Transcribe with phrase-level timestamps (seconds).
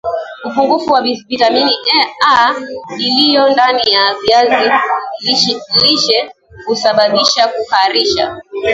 [0.43, 1.71] upungufu wa vitamini
[2.35, 2.55] A
[2.97, 4.71] iliyo ndani ya viazi
[5.83, 6.31] lishe
[6.67, 8.41] husababisha kuharisha